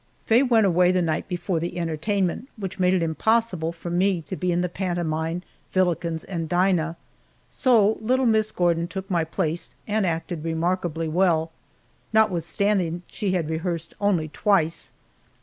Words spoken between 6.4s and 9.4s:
Dinah," so little Miss Gordon took my